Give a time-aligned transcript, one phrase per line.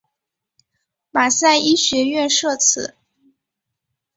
[1.11, 2.95] 马赛医学院设此。